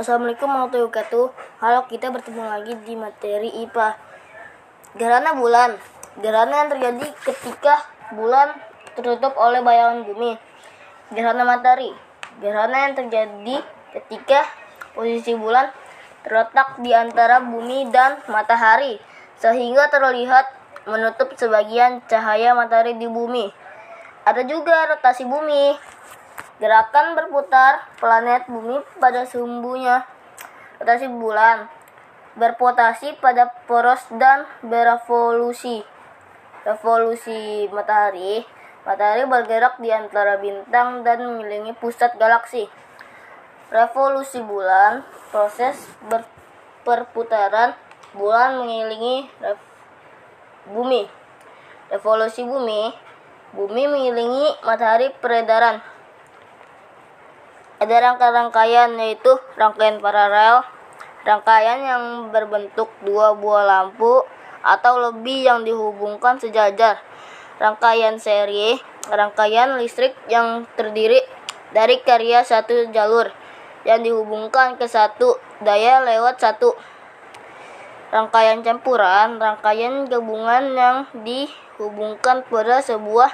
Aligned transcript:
Assalamualaikum 0.00 0.48
warahmatullahi 0.48 0.88
wabarakatuh. 0.88 1.26
Halo, 1.60 1.84
kita 1.84 2.08
bertemu 2.08 2.40
lagi 2.40 2.72
di 2.88 2.96
materi 2.96 3.52
IPA. 3.52 4.00
Gerhana 4.96 5.36
bulan. 5.36 5.76
Gerhana 6.24 6.64
yang 6.64 6.72
terjadi 6.72 7.04
ketika 7.20 7.84
bulan 8.16 8.48
tertutup 8.96 9.36
oleh 9.36 9.60
bayangan 9.60 10.08
bumi. 10.08 10.40
Gerhana 11.12 11.44
matahari. 11.44 11.92
Gerhana 12.40 12.88
yang 12.88 12.96
terjadi 12.96 13.60
ketika 13.92 14.48
posisi 14.96 15.36
bulan 15.36 15.68
terletak 16.24 16.80
di 16.80 16.96
antara 16.96 17.44
bumi 17.44 17.92
dan 17.92 18.24
matahari 18.24 18.96
sehingga 19.36 19.92
terlihat 19.92 20.48
menutup 20.88 21.28
sebagian 21.36 22.00
cahaya 22.08 22.56
matahari 22.56 22.96
di 22.96 23.04
bumi. 23.04 23.52
Ada 24.24 24.48
juga 24.48 24.96
rotasi 24.96 25.28
bumi. 25.28 25.76
Gerakan 26.60 27.16
berputar 27.16 27.88
planet 27.96 28.44
bumi 28.44 28.84
pada 29.00 29.24
sumbunya. 29.24 30.04
Rotasi 30.76 31.08
bulan 31.08 31.72
berpotasi 32.36 33.16
pada 33.18 33.48
poros 33.64 34.04
dan 34.20 34.44
berevolusi. 34.60 35.82
Revolusi 36.68 37.64
matahari. 37.72 38.44
Matahari 38.84 39.24
bergerak 39.24 39.80
di 39.80 39.88
antara 39.88 40.36
bintang 40.36 41.00
dan 41.00 41.24
mengelilingi 41.24 41.72
pusat 41.80 42.16
galaksi. 42.20 42.68
Revolusi 43.72 44.40
bulan, 44.44 45.04
proses 45.32 45.80
ber- 46.08 46.28
bulan 48.12 48.58
mengelilingi 48.58 49.30
bumi. 50.68 51.06
Revolusi 51.88 52.42
bumi, 52.42 52.90
bumi 53.52 53.82
mengelilingi 53.86 54.64
matahari 54.64 55.12
peredaran. 55.22 55.89
Ada 57.80 57.96
rangkaian-rangkaian 58.12 58.92
yaitu 59.00 59.40
rangkaian 59.56 60.04
paralel, 60.04 60.60
rangkaian 61.24 61.80
yang 61.80 62.04
berbentuk 62.28 62.92
dua 63.00 63.32
buah 63.32 63.64
lampu 63.64 64.20
atau 64.60 65.00
lebih 65.00 65.48
yang 65.48 65.64
dihubungkan 65.64 66.36
sejajar, 66.36 67.00
rangkaian 67.56 68.20
seri, 68.20 68.76
rangkaian 69.08 69.80
listrik 69.80 70.12
yang 70.28 70.68
terdiri 70.76 71.24
dari 71.72 72.04
karya 72.04 72.44
satu 72.44 72.92
jalur 72.92 73.32
yang 73.88 74.04
dihubungkan 74.04 74.76
ke 74.76 74.84
satu 74.84 75.40
daya 75.64 76.04
lewat 76.04 76.36
satu. 76.36 76.76
Rangkaian 78.12 78.60
campuran, 78.60 79.40
rangkaian 79.40 80.04
gabungan 80.04 80.76
yang 80.76 80.96
dihubungkan 81.24 82.44
pada 82.44 82.84
sebuah 82.84 83.32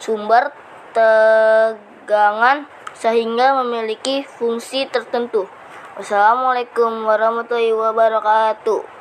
sumber 0.00 0.48
tegangan 0.96 2.79
sehingga 3.00 3.56
memiliki 3.64 4.28
fungsi 4.28 4.84
tertentu. 4.92 5.48
Wassalamualaikum 5.96 7.08
warahmatullahi 7.08 7.72
wabarakatuh. 7.72 8.80